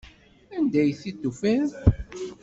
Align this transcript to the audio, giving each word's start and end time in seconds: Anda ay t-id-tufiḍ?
Anda 0.57 0.79
ay 0.81 0.91
t-id-tufiḍ? 1.01 1.69